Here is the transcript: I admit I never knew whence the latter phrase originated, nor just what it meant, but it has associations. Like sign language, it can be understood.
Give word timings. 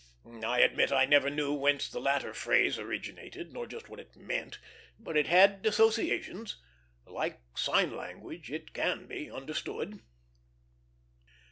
I 0.43 0.61
admit 0.61 0.91
I 0.91 1.05
never 1.05 1.29
knew 1.29 1.53
whence 1.53 1.87
the 1.87 1.99
latter 2.01 2.33
phrase 2.33 2.79
originated, 2.79 3.53
nor 3.53 3.67
just 3.67 3.87
what 3.87 3.99
it 3.99 4.15
meant, 4.15 4.57
but 4.97 5.15
it 5.15 5.27
has 5.27 5.59
associations. 5.63 6.57
Like 7.05 7.39
sign 7.55 7.95
language, 7.95 8.49
it 8.49 8.73
can 8.73 9.05
be 9.05 9.29
understood. 9.29 9.99